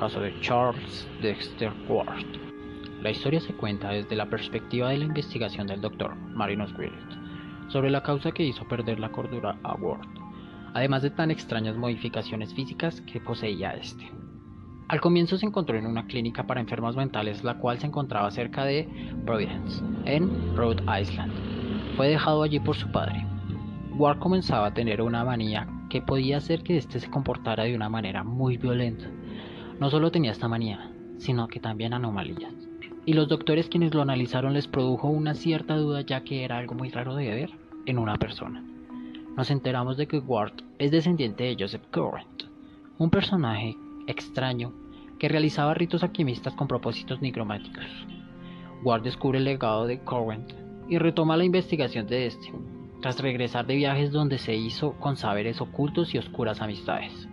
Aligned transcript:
caso 0.00 0.18
de 0.18 0.32
Charles 0.40 1.06
Dexter 1.20 1.70
Ward. 1.86 2.24
La 3.02 3.10
historia 3.10 3.38
se 3.38 3.52
cuenta 3.52 3.90
desde 3.90 4.16
la 4.16 4.30
perspectiva 4.30 4.88
de 4.88 4.96
la 4.96 5.04
investigación 5.04 5.66
del 5.66 5.82
Dr. 5.82 6.16
Marinus 6.16 6.72
Willett 6.78 7.68
sobre 7.68 7.90
la 7.90 8.02
causa 8.02 8.32
que 8.32 8.42
hizo 8.42 8.66
perder 8.66 8.98
la 8.98 9.12
cordura 9.12 9.58
a 9.62 9.74
Ward, 9.74 10.08
además 10.72 11.02
de 11.02 11.10
tan 11.10 11.30
extrañas 11.30 11.76
modificaciones 11.76 12.54
físicas 12.54 13.02
que 13.02 13.20
poseía 13.20 13.72
este. 13.72 14.10
Al 14.88 15.02
comienzo 15.02 15.36
se 15.36 15.44
encontró 15.44 15.76
en 15.76 15.84
una 15.84 16.06
clínica 16.06 16.46
para 16.46 16.62
enfermos 16.62 16.96
mentales, 16.96 17.44
la 17.44 17.58
cual 17.58 17.78
se 17.78 17.86
encontraba 17.86 18.30
cerca 18.30 18.64
de 18.64 18.88
Providence, 19.26 19.84
en 20.06 20.56
Rhode 20.56 20.82
Island. 20.98 21.32
Fue 21.98 22.08
dejado 22.08 22.42
allí 22.42 22.58
por 22.58 22.74
su 22.74 22.90
padre. 22.90 23.26
Ward 23.98 24.18
comenzaba 24.18 24.68
a 24.68 24.74
tener 24.74 25.02
una 25.02 25.24
manía 25.24 25.68
que 25.90 26.00
podía 26.00 26.38
hacer 26.38 26.62
que 26.62 26.78
éste 26.78 27.00
se 27.00 27.10
comportara 27.10 27.64
de 27.64 27.76
una 27.76 27.90
manera 27.90 28.24
muy 28.24 28.56
violenta. 28.56 29.06
No 29.80 29.88
solo 29.88 30.10
tenía 30.10 30.32
esta 30.32 30.46
manía, 30.46 30.90
sino 31.16 31.48
que 31.48 31.58
también 31.58 31.94
anomalías. 31.94 32.52
Y 33.06 33.14
los 33.14 33.28
doctores 33.28 33.70
quienes 33.70 33.94
lo 33.94 34.02
analizaron 34.02 34.52
les 34.52 34.68
produjo 34.68 35.08
una 35.08 35.32
cierta 35.32 35.74
duda 35.74 36.02
ya 36.02 36.22
que 36.22 36.44
era 36.44 36.58
algo 36.58 36.74
muy 36.74 36.90
raro 36.90 37.14
de 37.14 37.30
ver 37.30 37.50
en 37.86 37.98
una 37.98 38.16
persona. 38.16 38.62
Nos 39.38 39.50
enteramos 39.50 39.96
de 39.96 40.06
que 40.06 40.18
Ward 40.18 40.52
es 40.78 40.90
descendiente 40.90 41.44
de 41.44 41.56
Joseph 41.58 41.86
Current, 41.90 42.42
un 42.98 43.08
personaje 43.08 43.74
extraño 44.06 44.74
que 45.18 45.30
realizaba 45.30 45.72
ritos 45.72 46.02
alquimistas 46.02 46.52
con 46.52 46.68
propósitos 46.68 47.22
nigromáticos. 47.22 47.86
Ward 48.84 49.02
descubre 49.02 49.38
el 49.38 49.44
legado 49.44 49.86
de 49.86 50.00
Current 50.00 50.52
y 50.90 50.98
retoma 50.98 51.38
la 51.38 51.44
investigación 51.44 52.06
de 52.06 52.26
este, 52.26 52.52
tras 53.00 53.18
regresar 53.20 53.66
de 53.66 53.76
viajes 53.76 54.12
donde 54.12 54.36
se 54.36 54.54
hizo 54.54 54.92
con 55.00 55.16
saberes 55.16 55.62
ocultos 55.62 56.14
y 56.14 56.18
oscuras 56.18 56.60
amistades. 56.60 57.28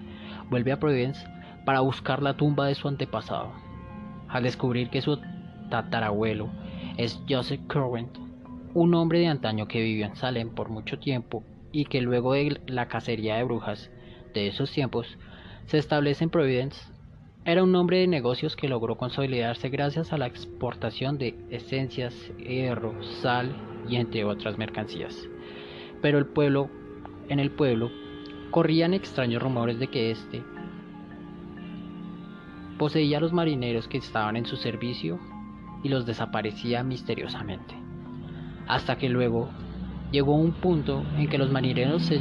Vuelve 0.49 0.71
a 0.71 0.79
Providence 0.79 1.27
para 1.67 1.81
buscar 1.81 2.23
la 2.23 2.38
tumba 2.38 2.67
de 2.67 2.76
su 2.76 2.88
antepasado. 2.88 3.52
Al 4.30 4.44
descubrir 4.44 4.89
que 4.89 5.02
su 5.02 5.20
tatarabuelo 5.70 6.47
es 6.95 7.22
Joseph 7.28 7.59
Current, 7.67 8.17
un 8.73 8.94
hombre 8.94 9.19
de 9.19 9.28
antaño 9.28 9.67
que 9.67 9.81
vivió 9.81 10.06
en 10.06 10.16
Salem 10.16 10.50
por 10.50 10.69
mucho 10.69 10.97
tiempo 10.97 11.44
y 11.73 11.83
que 11.83 12.00
luego 12.00 12.31
de 12.31 12.61
la 12.67 12.88
cacería 12.88 13.36
de 13.36 13.44
brujas 13.44 13.91
de 14.33 14.47
esos 14.47 14.72
tiempos 14.72 15.17
se 15.66 15.78
establece 15.78 16.23
en 16.23 16.30
Providence, 16.30 16.89
era 17.44 17.66
un 17.66 17.75
hombre 17.75 17.97
de 17.97 18.08
negocios 18.08 18.56
que 18.56 18.69
logró 18.69 18.95
consolidarse 18.95 19.67
gracias 19.67 20.13
a 20.13 20.17
la 20.17 20.28
exportación 20.28 21.17
de 21.17 21.38
esencias, 21.50 22.13
hierro, 22.38 23.03
sal 23.03 23.53
y 23.89 23.97
entre 23.97 24.23
otras 24.23 24.58
mercancías 24.58 25.28
pero 26.02 26.17
el 26.17 26.25
pueblo, 26.25 26.69
en 27.28 27.39
el 27.39 27.52
pueblo, 27.52 27.91
corrían 28.52 28.94
extraños 28.94 29.41
rumores 29.41 29.80
de 29.80 29.88
que 29.88 30.11
éste 30.11 30.44
poseía 32.78 33.17
a 33.17 33.22
los 33.22 33.33
marineros 33.33 33.88
que 33.88 33.97
estaban 33.97 34.36
en 34.38 34.45
su 34.45 34.56
servicio 34.56 35.20
y 35.83 35.89
los 35.89 36.06
desaparecía 36.06 36.84
misteriosamente. 36.84 37.75
Hasta 38.67 38.97
que 38.97 39.09
luego 39.09 39.50
llegó 40.11 40.36
un 40.36 40.53
punto 40.53 41.03
en 41.17 41.28
que 41.28 41.38
los 41.38 41.52
marineros 41.52 42.03
se, 42.03 42.19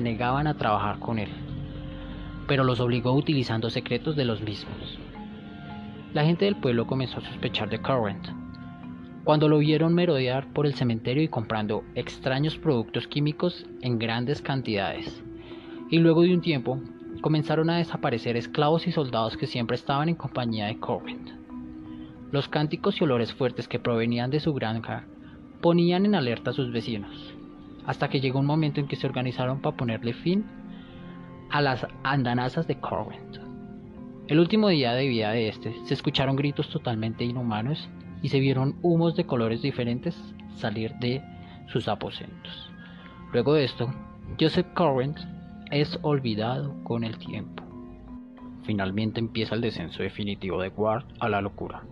negaban 0.00 0.46
a 0.46 0.56
trabajar 0.56 0.98
con 0.98 1.18
él, 1.18 1.30
pero 2.46 2.64
los 2.64 2.80
obligó 2.80 3.12
utilizando 3.12 3.70
secretos 3.70 4.16
de 4.16 4.24
los 4.24 4.40
mismos. 4.40 4.98
La 6.12 6.24
gente 6.24 6.44
del 6.44 6.56
pueblo 6.56 6.86
comenzó 6.86 7.18
a 7.18 7.24
sospechar 7.24 7.68
de 7.70 7.80
Current, 7.80 8.28
cuando 9.24 9.48
lo 9.48 9.58
vieron 9.58 9.94
merodear 9.94 10.52
por 10.52 10.66
el 10.66 10.74
cementerio 10.74 11.22
y 11.22 11.28
comprando 11.28 11.84
extraños 11.94 12.56
productos 12.56 13.06
químicos 13.06 13.66
en 13.80 13.98
grandes 13.98 14.42
cantidades. 14.42 15.22
Y 15.90 15.98
luego 15.98 16.22
de 16.22 16.34
un 16.34 16.40
tiempo, 16.40 16.80
comenzaron 17.20 17.70
a 17.70 17.76
desaparecer 17.76 18.36
esclavos 18.36 18.86
y 18.86 18.92
soldados 18.92 19.36
que 19.36 19.46
siempre 19.46 19.76
estaban 19.76 20.08
en 20.08 20.14
compañía 20.14 20.66
de 20.66 20.78
Corbin. 20.78 21.40
Los 22.32 22.48
cánticos 22.48 23.00
y 23.00 23.04
olores 23.04 23.32
fuertes 23.32 23.68
que 23.68 23.78
provenían 23.78 24.30
de 24.30 24.40
su 24.40 24.54
granja 24.54 25.04
ponían 25.60 26.06
en 26.06 26.14
alerta 26.14 26.50
a 26.50 26.54
sus 26.54 26.72
vecinos, 26.72 27.34
hasta 27.86 28.08
que 28.08 28.20
llegó 28.20 28.38
un 28.38 28.46
momento 28.46 28.80
en 28.80 28.88
que 28.88 28.96
se 28.96 29.06
organizaron 29.06 29.60
para 29.60 29.76
ponerle 29.76 30.12
fin 30.12 30.44
a 31.50 31.60
las 31.60 31.86
andanazas 32.02 32.66
de 32.66 32.78
Corbin. 32.78 33.20
El 34.28 34.38
último 34.38 34.68
día 34.68 34.92
de 34.92 35.08
vida 35.08 35.32
de 35.32 35.48
este, 35.48 35.74
se 35.86 35.94
escucharon 35.94 36.36
gritos 36.36 36.70
totalmente 36.70 37.24
inhumanos 37.24 37.88
y 38.22 38.28
se 38.28 38.38
vieron 38.38 38.76
humos 38.82 39.16
de 39.16 39.26
colores 39.26 39.60
diferentes 39.60 40.16
salir 40.54 40.92
de 41.00 41.20
sus 41.66 41.88
aposentos. 41.88 42.70
Luego 43.32 43.54
de 43.54 43.64
esto, 43.64 43.92
Joseph 44.38 44.68
Current 44.74 45.18
es 45.70 45.98
olvidado 46.02 46.74
con 46.84 47.04
el 47.04 47.18
tiempo. 47.18 47.62
Finalmente 48.64 49.20
empieza 49.20 49.54
el 49.54 49.60
descenso 49.60 50.02
definitivo 50.02 50.60
de 50.60 50.68
Ward 50.68 51.04
a 51.20 51.28
la 51.28 51.40
locura. 51.40 51.82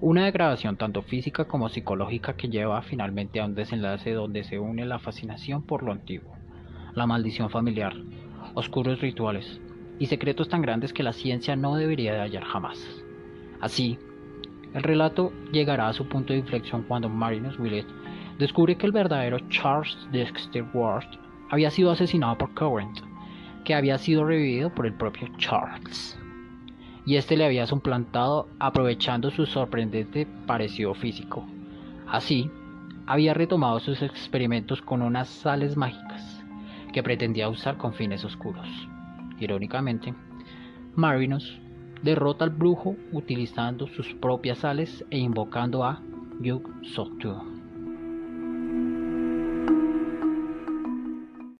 Una 0.00 0.26
degradación 0.26 0.76
tanto 0.76 1.02
física 1.02 1.46
como 1.46 1.68
psicológica 1.68 2.36
que 2.36 2.48
lleva 2.48 2.82
finalmente 2.82 3.40
a 3.40 3.46
un 3.46 3.54
desenlace 3.54 4.12
donde 4.12 4.44
se 4.44 4.58
une 4.58 4.84
la 4.84 4.98
fascinación 4.98 5.62
por 5.62 5.82
lo 5.82 5.92
antiguo, 5.92 6.34
la 6.94 7.06
maldición 7.06 7.50
familiar, 7.50 7.94
oscuros 8.54 9.00
rituales 9.00 9.60
y 9.98 10.06
secretos 10.06 10.48
tan 10.48 10.62
grandes 10.62 10.92
que 10.92 11.02
la 11.02 11.12
ciencia 11.12 11.56
no 11.56 11.74
debería 11.76 12.12
de 12.12 12.20
hallar 12.20 12.44
jamás. 12.44 12.78
Así, 13.60 13.98
el 14.74 14.82
relato 14.82 15.32
llegará 15.52 15.88
a 15.88 15.92
su 15.92 16.06
punto 16.08 16.32
de 16.32 16.40
inflexión 16.40 16.84
cuando 16.86 17.08
Marinus 17.08 17.58
Willett 17.58 17.86
descubre 18.38 18.76
que 18.76 18.86
el 18.86 18.92
verdadero 18.92 19.38
Charles 19.48 19.96
Dexter 20.12 20.64
Ward 20.74 21.06
había 21.50 21.70
sido 21.70 21.90
asesinado 21.90 22.36
por 22.36 22.52
Current, 22.54 23.00
que 23.66 23.74
había 23.74 23.98
sido 23.98 24.24
revivido 24.24 24.70
por 24.70 24.86
el 24.86 24.94
propio 24.94 25.28
Charles. 25.38 26.16
Y 27.04 27.16
este 27.16 27.36
le 27.36 27.44
había 27.44 27.66
suplantado 27.66 28.48
aprovechando 28.60 29.30
su 29.32 29.44
sorprendente 29.44 30.26
parecido 30.46 30.94
físico. 30.94 31.44
Así, 32.06 32.48
había 33.06 33.34
retomado 33.34 33.80
sus 33.80 34.02
experimentos 34.02 34.80
con 34.80 35.02
unas 35.02 35.28
sales 35.28 35.76
mágicas 35.76 36.44
que 36.92 37.02
pretendía 37.02 37.48
usar 37.48 37.76
con 37.76 37.92
fines 37.92 38.24
oscuros. 38.24 38.68
Irónicamente, 39.40 40.14
Marinus 40.94 41.58
derrota 42.02 42.44
al 42.44 42.50
brujo 42.50 42.94
utilizando 43.10 43.88
sus 43.88 44.14
propias 44.14 44.58
sales 44.58 45.04
e 45.10 45.18
invocando 45.18 45.84
a 45.84 46.00
Yug 46.40 46.70
Sottu. 46.84 47.55